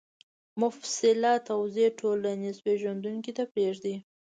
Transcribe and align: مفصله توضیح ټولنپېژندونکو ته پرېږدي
مفصله 0.61 1.33
توضیح 1.49 1.87
ټولنپېژندونکو 1.99 3.31
ته 3.37 3.43
پرېږدي 3.51 3.95